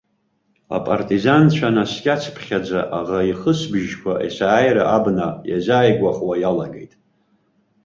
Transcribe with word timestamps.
Апартизанцәа 0.77 1.69
наскьацыԥхьаӡа, 1.75 2.81
аӷа 2.97 3.19
ихысыбжьқәа 3.31 4.13
есааира 4.27 4.83
абна 4.95 5.27
иазааигәахо 5.49 6.27
иалагеит. 6.41 6.93